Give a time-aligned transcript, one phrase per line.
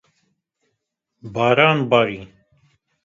[1.33, 2.21] Baran barî